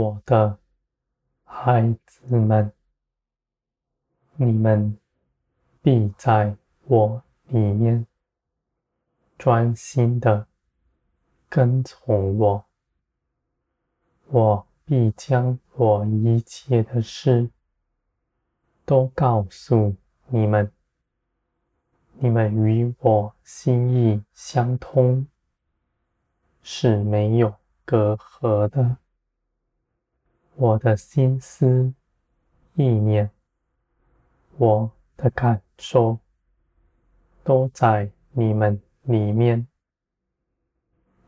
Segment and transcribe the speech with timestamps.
[0.00, 0.58] 我的
[1.44, 2.72] 孩子们，
[4.36, 4.96] 你们
[5.82, 8.06] 必在我里面
[9.36, 10.46] 专心的
[11.50, 12.64] 跟从我，
[14.28, 17.50] 我必将我一切的事
[18.86, 19.94] 都告诉
[20.28, 20.72] 你们，
[22.14, 25.26] 你们与我心意相通，
[26.62, 28.96] 是没有隔阂的。
[30.60, 31.94] 我的心思
[32.74, 33.30] 意念，
[34.58, 36.18] 我的感受，
[37.42, 39.66] 都在你们里面。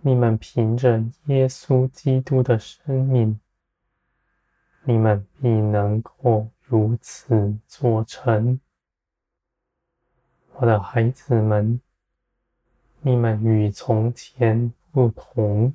[0.03, 3.41] 你们凭着耶稣基督的生命，
[4.85, 8.61] 你们必能够如此做成。
[10.57, 11.81] 我的孩子们，
[13.01, 15.75] 你们与从前不同。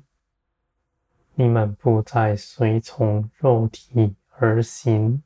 [1.40, 5.22] 你们不再随从肉体而行，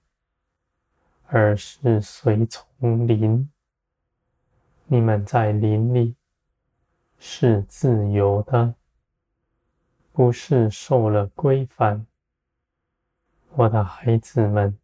[1.24, 3.50] 而是随从灵。
[4.84, 6.14] 你们在灵里
[7.18, 8.74] 是自由的，
[10.12, 12.06] 不是受了规范。
[13.54, 14.78] 我的孩子们，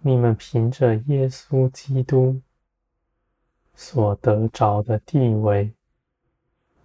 [0.00, 2.42] 你们凭着耶稣基督
[3.74, 5.72] 所得着的地位，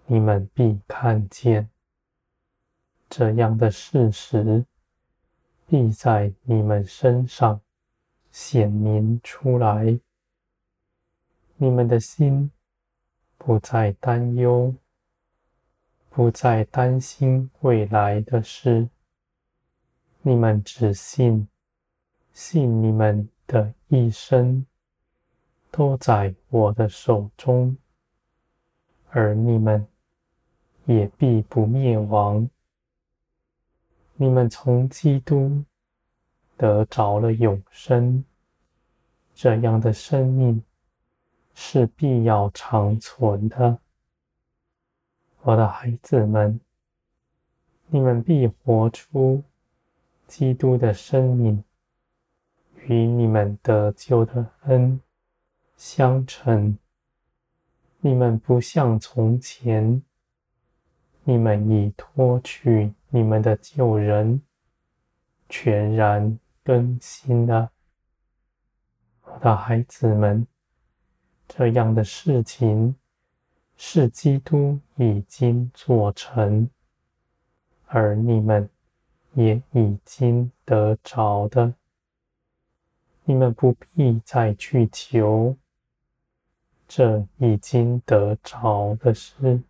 [0.06, 1.68] 你们必看见。
[3.16, 4.66] 这样的事实
[5.68, 7.60] 必在你们身上
[8.32, 10.00] 显明出来。
[11.56, 12.50] 你们的心
[13.38, 14.74] 不再担忧，
[16.10, 18.88] 不再担心未来的事。
[20.22, 21.46] 你们只信，
[22.32, 24.66] 信你们的一生
[25.70, 27.76] 都在我的手中，
[29.10, 29.86] 而你们
[30.86, 32.50] 也必不灭亡。
[34.16, 35.64] 你们从基督
[36.56, 38.24] 得着了永生，
[39.34, 40.62] 这样的生命
[41.52, 43.78] 是必要长存的。
[45.42, 46.60] 我的孩子们，
[47.88, 49.42] 你们必活出
[50.28, 51.64] 基督的生命，
[52.86, 55.00] 与你们得救的恩
[55.76, 56.78] 相称。
[57.98, 60.00] 你们不像从前。
[61.26, 64.42] 你们已脱去你们的旧人，
[65.48, 67.70] 全然更新了。
[69.22, 70.46] 我的孩子们，
[71.48, 72.94] 这样的事情
[73.76, 76.68] 是基督已经做成，
[77.86, 78.68] 而你们
[79.32, 81.72] 也已经得着的。
[83.24, 85.56] 你们不必再去求
[86.86, 89.62] 这已经得着的事。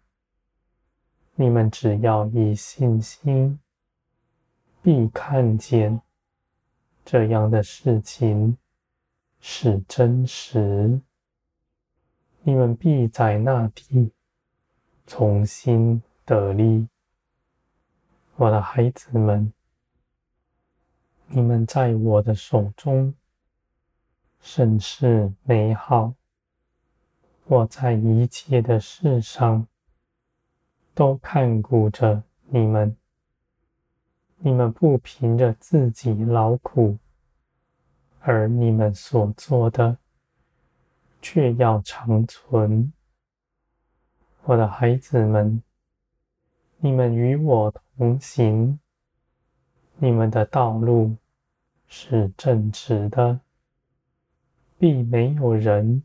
[1.37, 3.59] 你们只要以信心，
[4.81, 6.01] 必看见
[7.05, 8.57] 这样的事情
[9.41, 11.01] 是真实。
[12.43, 14.13] 你们必在那地
[15.09, 16.87] 重新得力。
[18.37, 19.53] 我的孩子们，
[21.27, 23.13] 你们在我的手中
[24.41, 26.15] 甚是美好。
[27.47, 29.67] 我在一切的事上。
[30.95, 32.97] 都看顾着你们，
[34.39, 36.97] 你们不凭着自己劳苦，
[38.21, 39.99] 而你们所做的
[41.21, 42.93] 却要长存。
[44.45, 45.61] 我的孩子们，
[46.79, 48.79] 你们与我同行，
[49.97, 51.17] 你们的道路
[51.89, 53.41] 是正直的，
[54.79, 56.05] 必没有人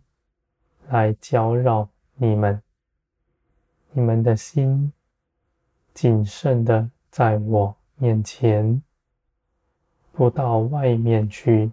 [0.88, 2.60] 来搅扰你们。
[3.92, 4.94] 你们的心
[5.96, 8.84] 谨慎的在我面前，
[10.12, 11.72] 不到外面去，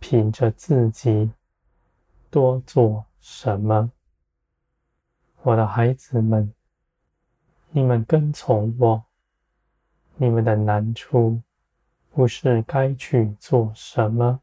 [0.00, 1.30] 凭着自己
[2.30, 3.92] 多做什么。
[5.42, 6.54] 我的孩子们，
[7.70, 9.04] 你们跟从我，
[10.16, 11.42] 你们的难处
[12.10, 14.40] 不是该去做什么，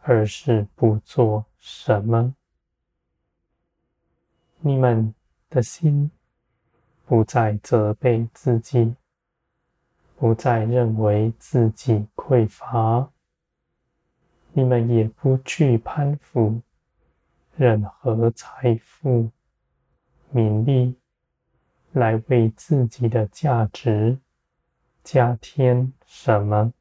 [0.00, 2.34] 而是不做什么。
[4.60, 5.14] 你们。
[5.50, 6.10] 的心
[7.04, 8.94] 不再责备自己，
[10.16, 13.10] 不再认为自己匮乏，
[14.52, 16.60] 你们也不去攀附
[17.56, 19.28] 任何财富、
[20.30, 20.94] 名利，
[21.92, 24.16] 来为自己的价值
[25.02, 26.72] 加添什么。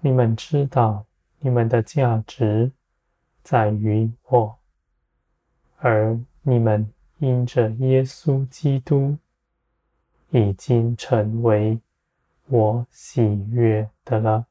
[0.00, 1.04] 你们知道，
[1.40, 2.70] 你们的价值
[3.42, 4.56] 在于我，
[5.78, 6.93] 而你们。
[7.24, 9.16] 因着耶稣基督
[10.28, 11.80] 已经成为
[12.48, 14.44] 我喜悦的了。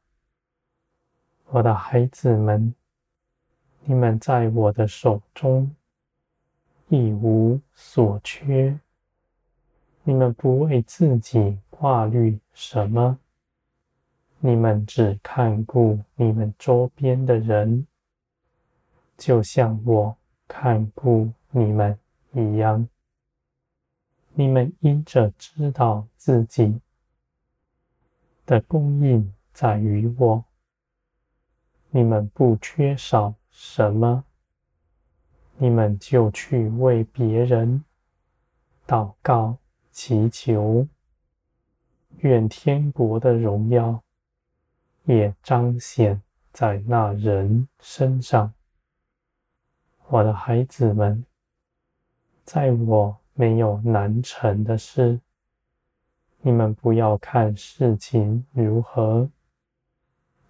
[1.49, 2.73] 我的孩子们，
[3.83, 5.69] 你们在我的手中
[6.87, 8.79] 一无所缺。
[10.01, 13.19] 你们不为自己挂虑什么，
[14.39, 17.85] 你们只看顾你们周边的人，
[19.15, 20.17] 就像我
[20.47, 21.95] 看顾你们
[22.33, 22.87] 一样。
[24.33, 26.81] 你们因着知道自己
[28.45, 30.43] 的供应在于我，
[31.91, 34.25] 你们不缺少什么，
[35.57, 37.83] 你们就去为别人
[38.87, 39.57] 祷告
[39.91, 40.87] 祈求，
[42.17, 44.03] 愿天国的荣耀
[45.03, 46.19] 也彰显
[46.51, 48.51] 在那人身上。
[50.07, 51.23] 我的孩子们，
[52.43, 53.17] 在我。
[53.35, 55.19] 没有难成的事，
[56.41, 59.27] 你们不要看事情如何，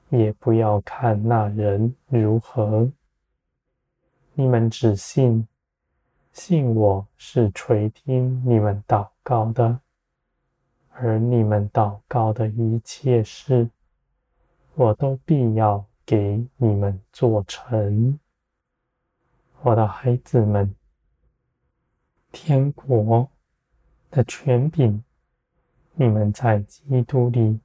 [0.10, 2.92] 也不要看那人如何，
[4.34, 5.48] 你们只信，
[6.34, 9.80] 信我是垂听你们祷告的，
[10.90, 13.70] 而你们祷告的一切事，
[14.76, 18.20] 我都必要给你们做成，
[19.62, 20.76] 我的孩子们。
[22.34, 23.30] 天国
[24.10, 25.04] 的权柄，
[25.94, 27.60] 你们在基督里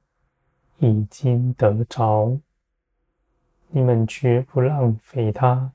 [0.77, 2.39] 已经得着，
[3.69, 5.73] 你们绝不浪费它。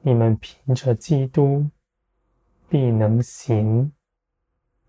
[0.00, 1.68] 你们凭着基督，
[2.68, 3.90] 必能行，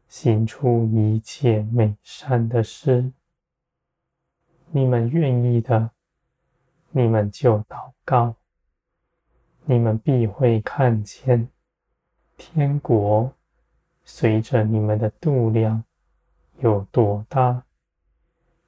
[0.07, 3.11] 行出一切美善的事。
[4.69, 5.89] 你们愿意的，
[6.91, 8.35] 你们就祷告，
[9.65, 11.49] 你们必会看见。
[12.37, 13.33] 天国
[14.03, 15.83] 随着你们的度量
[16.59, 17.63] 有多大，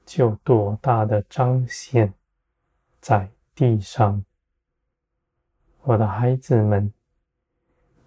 [0.06, 2.14] 就多大的彰显
[3.02, 4.24] 在地上。
[5.82, 6.92] 我的孩子们，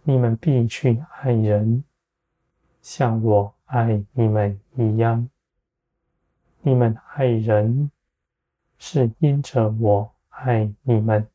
[0.02, 1.84] 你们必去爱人，
[2.81, 5.28] 像我爱你们一样。
[6.62, 7.90] 你们爱人，
[8.78, 11.28] 是因着我爱你们，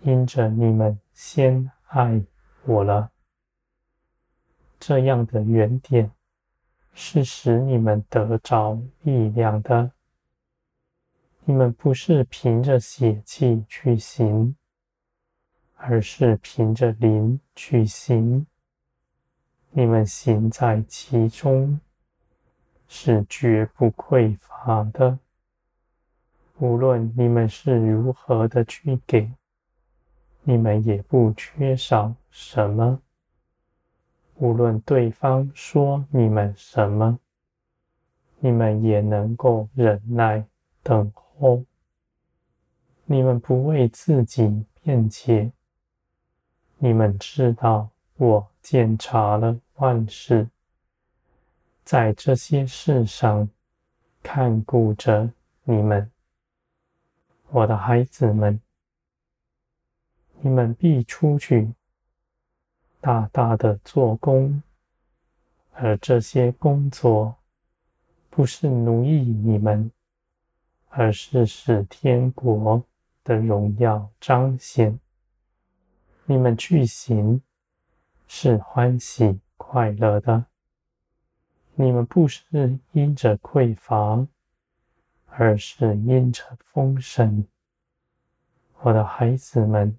[0.00, 2.22] 因着你们先爱。
[2.64, 3.10] 我了，
[4.78, 6.12] 这样的原点
[6.92, 9.92] 是使你们得着力量的。
[11.44, 14.54] 你们不是凭着血气去行，
[15.74, 18.46] 而是凭着灵去行。
[19.70, 21.80] 你们行在其中，
[22.86, 25.18] 是绝不匮乏的。
[26.58, 29.32] 无论你们是如何的去给。
[30.50, 33.00] 你们也不缺少什么，
[34.34, 37.20] 无论对方说你们什么，
[38.40, 40.44] 你们也能够忍耐
[40.82, 41.62] 等候。
[43.04, 45.52] 你们不为自己辩解，
[46.78, 50.48] 你们知道我鉴察了万事，
[51.84, 53.48] 在这些事上
[54.20, 55.30] 看顾着
[55.62, 56.10] 你们，
[57.50, 58.60] 我的孩子们。
[60.42, 61.74] 你们必出去，
[62.98, 64.62] 大大的做工，
[65.72, 67.36] 而这些工作
[68.30, 69.90] 不是奴役你们，
[70.88, 72.82] 而是使天国
[73.22, 74.98] 的荣耀彰显。
[76.24, 77.42] 你们去行，
[78.26, 80.46] 是欢喜快乐的。
[81.74, 84.26] 你们不是因着匮乏，
[85.26, 87.46] 而是因着丰盛。
[88.78, 89.94] 我的孩子们。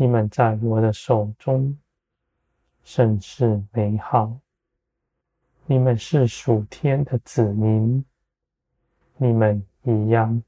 [0.00, 1.76] 你们在我的手中
[2.84, 4.38] 甚是美好，
[5.66, 8.04] 你们是属天的子民，
[9.16, 10.40] 你们一样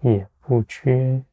[0.00, 1.24] 也不缺。